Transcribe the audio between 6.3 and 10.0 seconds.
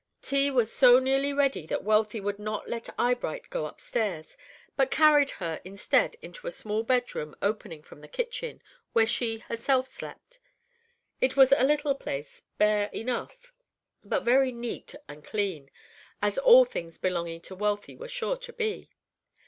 a small bedroom, opening from the kitchen, where she herself